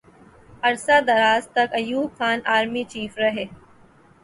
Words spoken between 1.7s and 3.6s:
Ayub Khan army chief رہے۔